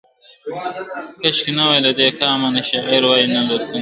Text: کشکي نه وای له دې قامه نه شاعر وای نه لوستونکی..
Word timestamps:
کشکي 1.21 1.51
نه 1.57 1.63
وای 1.67 1.79
له 1.85 1.91
دې 1.97 2.07
قامه 2.19 2.49
نه 2.55 2.61
شاعر 2.69 3.01
وای 3.05 3.25
نه 3.33 3.39
لوستونکی.. 3.47 3.69